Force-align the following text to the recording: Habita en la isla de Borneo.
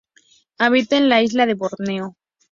Habita 0.57 0.97
en 0.97 1.09
la 1.09 1.21
isla 1.21 1.45
de 1.45 1.53
Borneo. 1.53 2.15